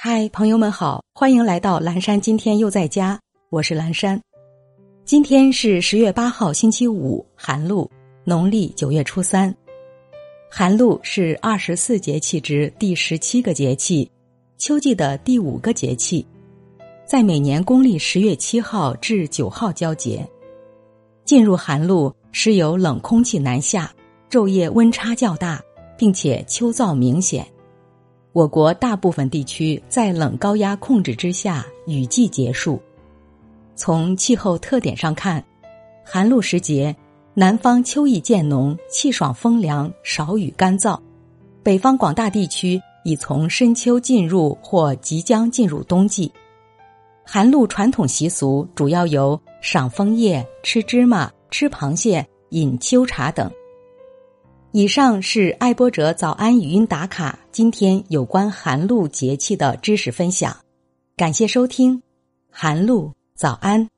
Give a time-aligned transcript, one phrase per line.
[0.00, 2.20] 嗨，朋友们好，欢迎来到蓝山。
[2.20, 3.18] 今天又在家，
[3.50, 4.22] 我是蓝山。
[5.04, 7.90] 今天是十月八号，星期五，寒露，
[8.22, 9.52] 农历九月初三。
[10.48, 14.08] 寒露是二十四节气之第十七个节气，
[14.56, 16.24] 秋季的第五个节气，
[17.04, 20.24] 在每年公历十月七号至九号交节。
[21.24, 23.92] 进入寒露，时有冷空气南下，
[24.30, 25.60] 昼夜温差较大，
[25.98, 27.44] 并且秋燥明显。
[28.32, 32.80] 我国大部分地区在冷高压控制之下，雨季结束。
[33.74, 35.42] 从气候特点上看，
[36.04, 36.94] 寒露时节，
[37.34, 40.98] 南方秋意渐浓，气爽风凉，少雨干燥；
[41.62, 46.30] 北方广大地区已从深秋进入或即将进入冬季。
[47.24, 53.50] 寒露传统习俗主要有赏枫叶、吃芝麻、吃螃蟹、饮秋茶等。
[54.72, 60.54] 以上是爱播者早安语音打卡，今天有关寒露节气的知识分享，
[61.16, 62.02] 感谢收听，
[62.50, 63.88] 寒露早安。